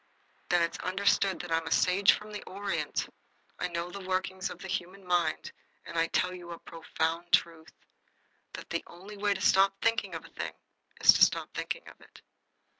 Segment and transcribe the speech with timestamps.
[0.49, 3.07] "Then it's understood that I'm a sage from the Orient.
[3.59, 5.51] I know the workings of the human mind.
[5.85, 7.75] And I tell you a profound truth:
[8.53, 10.53] that the only way to stop thinking of a thing
[11.01, 12.23] is to stop thinking of it.